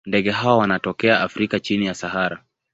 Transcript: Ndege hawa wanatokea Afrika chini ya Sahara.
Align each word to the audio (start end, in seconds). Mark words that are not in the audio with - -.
Ndege 0.07 0.31
hawa 0.31 0.57
wanatokea 0.57 1.21
Afrika 1.21 1.59
chini 1.59 1.85
ya 1.85 1.93
Sahara. 1.93 2.43